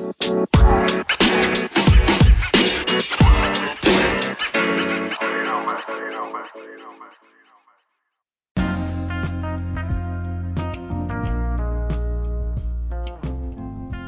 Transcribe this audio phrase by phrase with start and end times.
[0.00, 1.79] Thank you.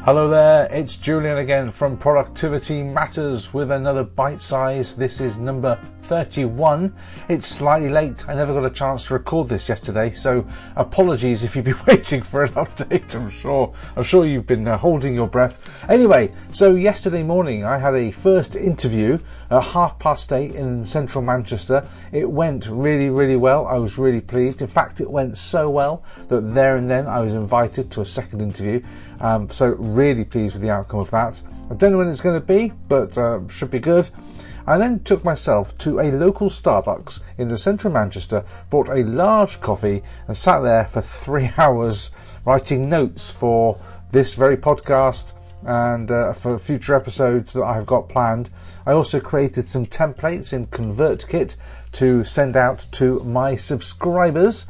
[0.05, 4.97] Hello there, it's Julian again from Productivity Matters with another bite size.
[4.97, 6.93] This is number 31.
[7.29, 8.27] It's slightly late.
[8.27, 10.45] I never got a chance to record this yesterday, so
[10.75, 13.15] apologies if you've been waiting for an update.
[13.15, 15.89] I'm sure, I'm sure you've been uh, holding your breath.
[15.89, 21.23] Anyway, so yesterday morning I had a first interview at half past eight in central
[21.23, 21.87] Manchester.
[22.11, 23.65] It went really, really well.
[23.67, 24.61] I was really pleased.
[24.61, 28.05] In fact, it went so well that there and then I was invited to a
[28.05, 28.81] second interview.
[29.21, 31.41] Um, so really pleased with the outcome of that.
[31.69, 34.09] I don't know when it's going to be, but uh, should be good.
[34.65, 39.03] I then took myself to a local Starbucks in the centre of Manchester, bought a
[39.03, 42.11] large coffee, and sat there for three hours
[42.45, 43.77] writing notes for
[44.11, 45.33] this very podcast
[45.65, 48.49] and uh, for future episodes that I've got planned.
[48.85, 51.57] I also created some templates in ConvertKit
[51.93, 54.65] to send out to my subscribers.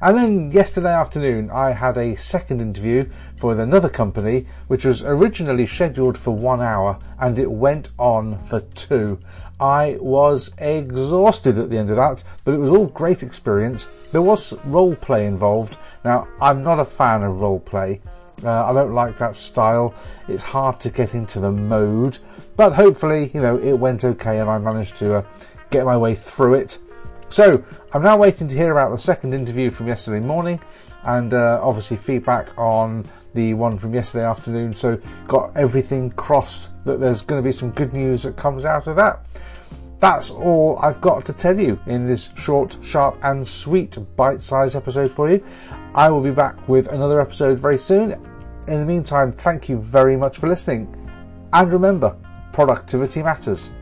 [0.00, 3.04] And then yesterday afternoon, I had a second interview
[3.36, 8.60] for another company, which was originally scheduled for one hour and it went on for
[8.60, 9.18] two.
[9.60, 13.88] I was exhausted at the end of that, but it was all great experience.
[14.12, 15.78] There was role play involved.
[16.04, 18.00] Now, I'm not a fan of role play.
[18.44, 19.94] Uh, I don't like that style.
[20.28, 22.18] It's hard to get into the mode,
[22.56, 25.22] but hopefully, you know, it went okay and I managed to uh,
[25.70, 26.78] get my way through it.
[27.28, 27.62] So
[27.92, 30.60] I'm now waiting to hear about the second interview from yesterday morning,
[31.04, 34.74] and uh, obviously feedback on the one from yesterday afternoon.
[34.74, 38.86] So got everything crossed that there's going to be some good news that comes out
[38.86, 39.26] of that.
[40.00, 45.12] That's all I've got to tell you in this short, sharp, and sweet bite-sized episode
[45.12, 45.44] for you.
[45.94, 48.12] I will be back with another episode very soon.
[48.68, 50.94] In the meantime, thank you very much for listening.
[51.52, 52.16] And remember,
[52.52, 53.72] productivity matters.